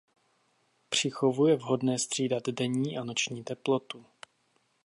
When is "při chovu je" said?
0.89-1.55